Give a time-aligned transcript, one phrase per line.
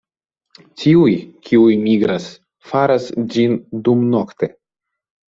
[0.83, 1.11] Tiuj
[1.49, 2.25] kiuj migras
[2.71, 3.55] faras ĝin
[3.89, 4.51] dumnokte.